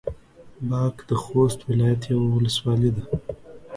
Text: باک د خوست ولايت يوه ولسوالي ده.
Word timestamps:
باک 0.69 0.95
د 1.09 1.11
خوست 1.23 1.59
ولايت 1.69 2.01
يوه 2.11 2.27
ولسوالي 2.35 2.91
ده. 2.95 3.03